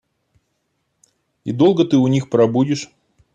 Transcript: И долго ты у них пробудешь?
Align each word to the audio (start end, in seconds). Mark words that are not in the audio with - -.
И 1.45 1.51
долго 1.51 1.85
ты 1.85 1.97
у 1.97 2.07
них 2.07 2.31
пробудешь? 2.31 2.89